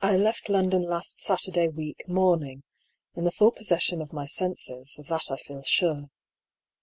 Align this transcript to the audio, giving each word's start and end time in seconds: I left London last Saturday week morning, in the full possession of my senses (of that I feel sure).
I 0.00 0.16
left 0.16 0.48
London 0.48 0.80
last 0.84 1.20
Saturday 1.20 1.68
week 1.68 2.08
morning, 2.08 2.62
in 3.14 3.24
the 3.24 3.30
full 3.30 3.52
possession 3.52 4.00
of 4.00 4.10
my 4.14 4.24
senses 4.24 4.98
(of 4.98 5.08
that 5.08 5.30
I 5.30 5.36
feel 5.36 5.62
sure). 5.64 6.06